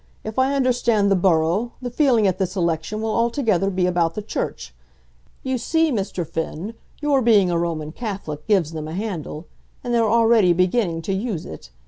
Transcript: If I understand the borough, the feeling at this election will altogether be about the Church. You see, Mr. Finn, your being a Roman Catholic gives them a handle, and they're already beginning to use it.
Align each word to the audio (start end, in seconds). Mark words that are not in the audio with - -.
If 0.23 0.39
I 0.39 0.55
understand 0.55 1.11
the 1.11 1.15
borough, 1.15 1.73
the 1.79 1.91
feeling 1.91 2.25
at 2.25 2.39
this 2.39 2.55
election 2.55 3.01
will 3.03 3.13
altogether 3.15 3.69
be 3.69 3.85
about 3.85 4.15
the 4.15 4.23
Church. 4.23 4.73
You 5.43 5.59
see, 5.59 5.91
Mr. 5.91 6.25
Finn, 6.25 6.73
your 7.03 7.21
being 7.21 7.51
a 7.51 7.59
Roman 7.59 7.91
Catholic 7.91 8.47
gives 8.47 8.71
them 8.71 8.87
a 8.87 8.95
handle, 8.95 9.45
and 9.83 9.93
they're 9.93 10.03
already 10.09 10.53
beginning 10.53 11.03
to 11.03 11.13
use 11.13 11.45
it. 11.45 11.69